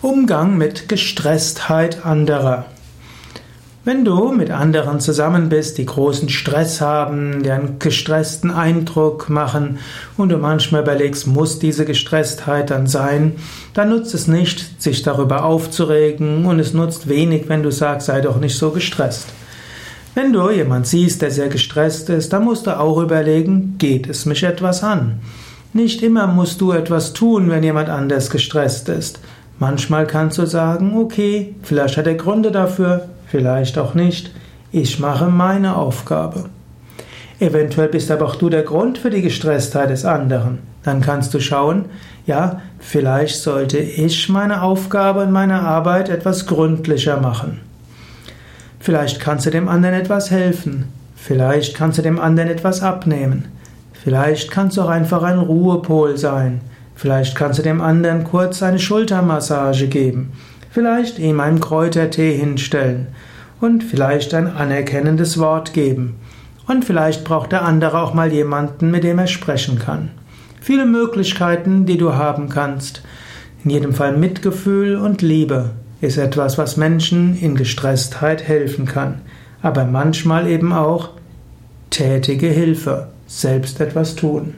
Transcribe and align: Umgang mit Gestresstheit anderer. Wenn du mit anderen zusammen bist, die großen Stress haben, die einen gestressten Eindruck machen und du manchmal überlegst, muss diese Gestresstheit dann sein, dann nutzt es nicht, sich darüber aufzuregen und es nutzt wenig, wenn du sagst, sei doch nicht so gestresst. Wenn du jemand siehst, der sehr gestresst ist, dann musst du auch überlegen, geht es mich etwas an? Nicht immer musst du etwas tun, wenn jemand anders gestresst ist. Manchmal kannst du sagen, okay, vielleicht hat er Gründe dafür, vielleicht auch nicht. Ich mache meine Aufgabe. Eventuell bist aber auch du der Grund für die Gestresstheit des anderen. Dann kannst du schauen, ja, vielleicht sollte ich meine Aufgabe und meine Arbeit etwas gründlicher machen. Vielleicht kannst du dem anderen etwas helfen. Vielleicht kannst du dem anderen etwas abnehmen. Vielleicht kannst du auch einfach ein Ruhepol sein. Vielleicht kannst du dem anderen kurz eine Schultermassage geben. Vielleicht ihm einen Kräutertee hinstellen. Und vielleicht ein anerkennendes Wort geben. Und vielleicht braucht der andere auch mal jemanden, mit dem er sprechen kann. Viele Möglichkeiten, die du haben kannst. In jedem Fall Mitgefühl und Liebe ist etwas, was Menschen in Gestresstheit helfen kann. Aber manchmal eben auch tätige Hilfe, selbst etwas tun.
Umgang 0.00 0.56
mit 0.56 0.88
Gestresstheit 0.88 2.06
anderer. 2.06 2.66
Wenn 3.84 4.04
du 4.04 4.30
mit 4.30 4.48
anderen 4.52 5.00
zusammen 5.00 5.48
bist, 5.48 5.76
die 5.76 5.86
großen 5.86 6.28
Stress 6.28 6.80
haben, 6.80 7.42
die 7.42 7.50
einen 7.50 7.80
gestressten 7.80 8.52
Eindruck 8.52 9.28
machen 9.28 9.80
und 10.16 10.28
du 10.28 10.36
manchmal 10.36 10.82
überlegst, 10.82 11.26
muss 11.26 11.58
diese 11.58 11.84
Gestresstheit 11.84 12.70
dann 12.70 12.86
sein, 12.86 13.32
dann 13.74 13.88
nutzt 13.88 14.14
es 14.14 14.28
nicht, 14.28 14.80
sich 14.80 15.02
darüber 15.02 15.44
aufzuregen 15.44 16.44
und 16.44 16.60
es 16.60 16.74
nutzt 16.74 17.08
wenig, 17.08 17.48
wenn 17.48 17.64
du 17.64 17.72
sagst, 17.72 18.06
sei 18.06 18.20
doch 18.20 18.38
nicht 18.38 18.56
so 18.56 18.70
gestresst. 18.70 19.26
Wenn 20.14 20.32
du 20.32 20.48
jemand 20.48 20.86
siehst, 20.86 21.22
der 21.22 21.32
sehr 21.32 21.48
gestresst 21.48 22.08
ist, 22.08 22.32
dann 22.32 22.44
musst 22.44 22.68
du 22.68 22.78
auch 22.78 23.02
überlegen, 23.02 23.78
geht 23.78 24.08
es 24.08 24.26
mich 24.26 24.44
etwas 24.44 24.84
an? 24.84 25.18
Nicht 25.72 26.02
immer 26.02 26.28
musst 26.28 26.60
du 26.60 26.70
etwas 26.70 27.14
tun, 27.14 27.50
wenn 27.50 27.64
jemand 27.64 27.88
anders 27.88 28.30
gestresst 28.30 28.88
ist. 28.88 29.18
Manchmal 29.58 30.06
kannst 30.06 30.38
du 30.38 30.46
sagen, 30.46 30.96
okay, 30.96 31.54
vielleicht 31.62 31.96
hat 31.96 32.06
er 32.06 32.14
Gründe 32.14 32.52
dafür, 32.52 33.08
vielleicht 33.26 33.76
auch 33.78 33.94
nicht. 33.94 34.30
Ich 34.70 35.00
mache 35.00 35.26
meine 35.26 35.76
Aufgabe. 35.76 36.44
Eventuell 37.40 37.88
bist 37.88 38.10
aber 38.10 38.26
auch 38.26 38.36
du 38.36 38.50
der 38.50 38.62
Grund 38.62 38.98
für 38.98 39.10
die 39.10 39.22
Gestresstheit 39.22 39.90
des 39.90 40.04
anderen. 40.04 40.58
Dann 40.84 41.00
kannst 41.00 41.34
du 41.34 41.40
schauen, 41.40 41.86
ja, 42.26 42.60
vielleicht 42.78 43.36
sollte 43.36 43.78
ich 43.78 44.28
meine 44.28 44.62
Aufgabe 44.62 45.22
und 45.22 45.32
meine 45.32 45.60
Arbeit 45.60 46.08
etwas 46.08 46.46
gründlicher 46.46 47.20
machen. 47.20 47.60
Vielleicht 48.80 49.20
kannst 49.20 49.46
du 49.46 49.50
dem 49.50 49.68
anderen 49.68 49.94
etwas 49.94 50.30
helfen. 50.30 50.86
Vielleicht 51.16 51.74
kannst 51.74 51.98
du 51.98 52.02
dem 52.02 52.18
anderen 52.20 52.48
etwas 52.48 52.82
abnehmen. 52.82 53.46
Vielleicht 53.92 54.50
kannst 54.50 54.76
du 54.76 54.82
auch 54.82 54.88
einfach 54.88 55.22
ein 55.22 55.38
Ruhepol 55.38 56.16
sein. 56.16 56.60
Vielleicht 56.98 57.36
kannst 57.36 57.60
du 57.60 57.62
dem 57.62 57.80
anderen 57.80 58.24
kurz 58.24 58.60
eine 58.60 58.80
Schultermassage 58.80 59.86
geben. 59.86 60.32
Vielleicht 60.72 61.20
ihm 61.20 61.38
einen 61.38 61.60
Kräutertee 61.60 62.36
hinstellen. 62.36 63.06
Und 63.60 63.84
vielleicht 63.84 64.34
ein 64.34 64.48
anerkennendes 64.48 65.38
Wort 65.38 65.74
geben. 65.74 66.16
Und 66.66 66.84
vielleicht 66.84 67.22
braucht 67.22 67.52
der 67.52 67.62
andere 67.62 68.02
auch 68.02 68.14
mal 68.14 68.32
jemanden, 68.32 68.90
mit 68.90 69.04
dem 69.04 69.20
er 69.20 69.28
sprechen 69.28 69.78
kann. 69.78 70.10
Viele 70.60 70.86
Möglichkeiten, 70.86 71.86
die 71.86 71.98
du 71.98 72.14
haben 72.14 72.48
kannst. 72.48 73.04
In 73.62 73.70
jedem 73.70 73.92
Fall 73.92 74.16
Mitgefühl 74.16 74.96
und 74.96 75.22
Liebe 75.22 75.70
ist 76.00 76.18
etwas, 76.18 76.58
was 76.58 76.76
Menschen 76.76 77.38
in 77.38 77.54
Gestresstheit 77.54 78.42
helfen 78.42 78.86
kann. 78.86 79.20
Aber 79.62 79.84
manchmal 79.84 80.48
eben 80.48 80.72
auch 80.72 81.10
tätige 81.90 82.48
Hilfe, 82.48 83.06
selbst 83.28 83.80
etwas 83.80 84.16
tun. 84.16 84.54